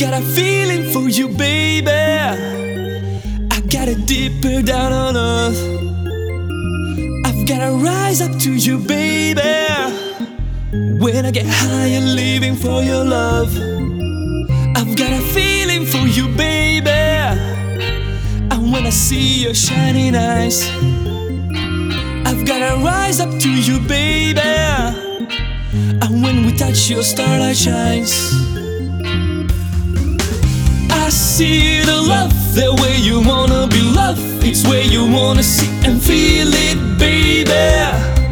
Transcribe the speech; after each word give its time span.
got 0.00 0.14
a 0.14 0.24
feeling 0.24 0.90
for 0.94 1.10
you, 1.10 1.28
baby. 1.28 1.90
I 1.90 3.60
got 3.68 3.86
it 3.86 4.06
deeper 4.06 4.62
down 4.62 4.94
on 4.94 5.14
earth. 5.14 5.60
I've 7.26 7.46
gotta 7.46 7.72
rise 7.72 8.22
up 8.22 8.38
to 8.38 8.54
you, 8.54 8.78
baby. 8.78 9.42
When 11.02 11.26
I 11.26 11.30
get 11.30 11.44
higher, 11.46 12.00
living 12.00 12.56
for 12.56 12.82
your 12.82 13.04
love. 13.04 13.54
I've 14.74 14.96
got 14.96 15.12
a 15.12 15.20
feeling 15.34 15.84
for 15.84 16.06
you, 16.06 16.28
baby. 16.34 16.88
And 18.50 18.72
when 18.72 18.86
I 18.86 18.90
see 18.90 19.42
your 19.42 19.54
shining 19.54 20.16
eyes, 20.16 20.66
I've 22.24 22.46
gotta 22.46 22.82
rise 22.82 23.20
up 23.20 23.38
to 23.38 23.50
you, 23.50 23.78
baby. 23.80 24.40
And 26.00 26.22
when 26.22 26.46
we 26.46 26.56
touch, 26.56 26.88
your 26.88 27.02
starlight 27.02 27.58
shines. 27.58 28.49
I 30.90 31.08
see 31.10 31.80
the 31.80 32.00
love, 32.00 32.32
the 32.54 32.74
way 32.82 32.96
you 32.96 33.20
wanna 33.20 33.66
be 33.66 33.80
loved. 33.82 34.20
It's 34.44 34.66
where 34.66 34.82
you 34.84 35.06
wanna 35.06 35.42
see 35.42 35.68
and 35.84 36.02
feel 36.02 36.48
it, 36.52 36.98
baby. 36.98 37.52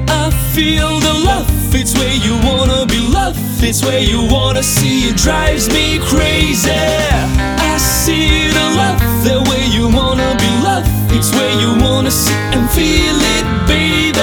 I 0.09 0.31
feel 0.55 1.01
the 1.01 1.15
love, 1.25 1.47
it's 1.75 1.95
where 1.95 2.15
you 2.15 2.35
wanna 2.49 2.87
be 2.87 3.01
loved. 3.01 3.39
It's 3.63 3.85
where 3.85 4.01
you 4.01 4.23
wanna 4.31 4.63
see 4.63 5.09
it 5.11 5.17
drives 5.17 5.69
me 5.69 5.99
crazy. 5.99 6.71
I 6.71 7.77
see 7.79 8.49
the 8.49 8.67
love, 8.81 8.99
the 9.25 9.39
way 9.51 9.65
you 9.67 9.89
wanna 9.89 10.35
be 10.39 10.51
loved. 10.63 10.89
It's 11.13 11.31
where 11.33 11.55
you 11.61 11.71
wanna 11.83 12.11
see 12.11 12.35
and 12.55 12.69
feel 12.71 13.19
it, 13.37 13.47
baby. 13.67 14.21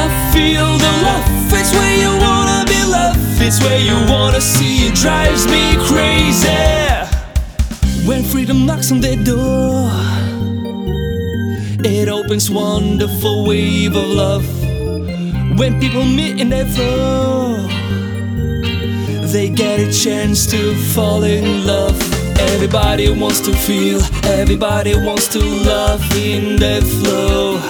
I 0.00 0.02
feel 0.32 0.68
the 0.78 0.92
love, 1.06 1.24
it's 1.52 1.72
where 1.72 1.96
you 1.96 2.12
wanna 2.26 2.64
be 2.66 2.80
loved. 2.84 3.18
It's 3.40 3.60
where 3.62 3.80
you 3.80 3.96
wanna 4.12 4.40
see 4.40 4.86
it 4.88 4.94
drives 4.94 5.46
me 5.46 5.76
crazy. 5.88 6.85
When 8.06 8.22
freedom 8.22 8.66
knocks 8.66 8.92
on 8.92 9.00
their 9.00 9.16
door, 9.16 9.90
it 11.84 12.08
opens 12.08 12.48
wonderful 12.48 13.48
wave 13.48 13.96
of 13.96 14.06
love. 14.06 14.46
When 15.58 15.80
people 15.80 16.04
meet 16.04 16.40
in 16.40 16.48
their 16.48 16.66
flow, 16.66 17.56
they 19.32 19.48
get 19.48 19.80
a 19.80 19.92
chance 19.92 20.46
to 20.52 20.76
fall 20.94 21.24
in 21.24 21.66
love. 21.66 22.00
Everybody 22.38 23.10
wants 23.10 23.40
to 23.40 23.52
feel, 23.52 24.00
everybody 24.22 24.94
wants 24.94 25.26
to 25.28 25.40
love 25.40 26.00
in 26.16 26.60
their 26.60 26.82
flow. 26.82 27.60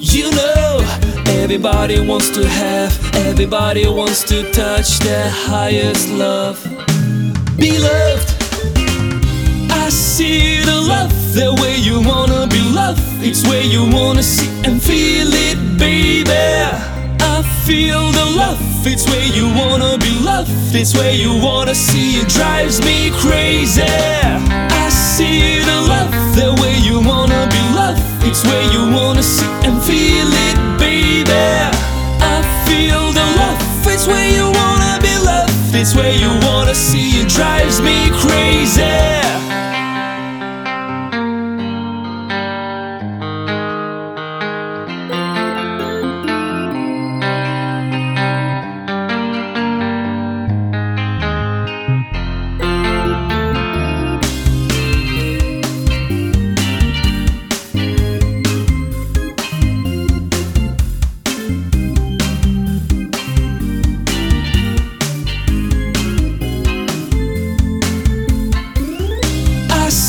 You 0.00 0.32
know, 0.32 0.80
everybody 1.28 2.00
wants 2.00 2.30
to 2.30 2.44
have, 2.44 3.14
everybody 3.14 3.86
wants 3.86 4.24
to 4.24 4.50
touch 4.50 4.98
the 4.98 5.30
highest 5.30 6.08
love. 6.08 6.60
Be 7.56 7.78
loved. 7.78 8.45
I 9.86 9.88
see 9.88 10.58
the 10.62 10.80
love, 10.80 11.12
the 11.32 11.54
way 11.62 11.76
you 11.76 12.00
wanna 12.00 12.48
be 12.48 12.58
loved. 12.74 13.00
It's 13.22 13.46
where 13.46 13.62
you 13.62 13.88
wanna 13.88 14.20
see 14.20 14.50
and 14.64 14.82
feel 14.82 15.30
it, 15.32 15.78
baby. 15.78 16.32
I 17.22 17.42
feel 17.64 18.10
the 18.10 18.26
love, 18.34 18.58
it's 18.84 19.06
where 19.06 19.28
you 19.38 19.46
wanna 19.46 19.96
be 19.98 20.10
loved. 20.26 20.50
It's 20.74 20.92
where 20.92 21.14
you 21.14 21.38
wanna 21.40 21.72
see 21.72 22.18
it 22.18 22.28
drives 22.28 22.80
me 22.84 23.12
crazy. 23.22 23.86
I 24.82 24.88
see 24.88 25.60
the 25.60 25.78
love, 25.92 26.10
the 26.34 26.50
way 26.60 26.74
you 26.82 26.98
wanna 26.98 27.46
be 27.46 27.62
loved. 27.78 28.02
It's 28.26 28.42
where 28.42 28.66
you 28.74 28.90
wanna 28.90 29.22
see 29.22 29.46
and 29.62 29.80
feel 29.86 30.30
it, 30.48 30.56
baby. 30.82 31.46
I 32.34 32.42
feel 32.66 33.12
the 33.12 33.26
love, 33.38 33.58
it's 33.86 34.08
where 34.08 34.30
you 34.34 34.50
wanna 34.50 34.98
be 35.00 35.14
loved. 35.30 35.54
It's 35.72 35.94
where 35.94 36.12
you 36.12 36.30
wanna 36.42 36.74
see 36.74 37.05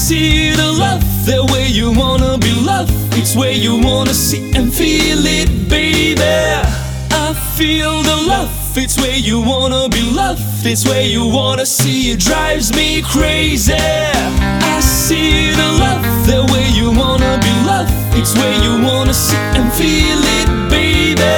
see 0.08 0.52
the 0.52 0.72
love, 0.72 1.04
the 1.26 1.44
way 1.52 1.68
you 1.68 1.92
wanna 1.92 2.38
be 2.38 2.54
loved. 2.62 2.94
It's 3.20 3.36
where 3.36 3.52
you 3.52 3.76
wanna 3.76 4.14
see 4.14 4.56
and 4.56 4.74
feel 4.74 5.20
it, 5.40 5.50
baby. 5.68 6.24
I 7.12 7.34
feel 7.58 8.04
the 8.04 8.16
love, 8.16 8.50
it's 8.78 8.96
where 8.96 9.20
you 9.30 9.42
wanna 9.42 9.90
be 9.90 10.04
loved. 10.22 10.42
It's 10.66 10.86
where 10.86 11.04
you 11.04 11.28
wanna 11.28 11.66
see 11.66 12.12
it 12.12 12.20
drives 12.22 12.74
me 12.74 13.02
crazy. 13.02 13.74
I 13.74 14.80
see 14.80 15.52
the 15.52 15.70
love, 15.84 16.02
the 16.26 16.42
way 16.54 16.66
you 16.80 16.88
wanna 17.04 17.34
be 17.48 17.54
loved. 17.68 17.92
It's 18.16 18.34
where 18.34 18.56
you 18.64 18.74
wanna 18.88 19.14
see 19.14 19.36
and 19.58 19.68
feel 19.74 20.22
it, 20.40 20.48
baby. 20.70 21.36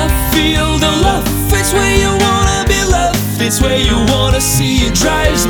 I 0.00 0.02
feel 0.32 0.78
the 0.78 0.92
love, 1.08 1.26
it's 1.58 1.72
where 1.72 1.96
you 2.04 2.12
wanna 2.26 2.58
be 2.68 2.80
loved. 2.96 3.18
It's 3.40 3.60
where 3.60 3.80
you 3.88 3.96
wanna 4.14 4.40
see 4.40 4.86
it 4.86 4.94
drives 4.94 5.42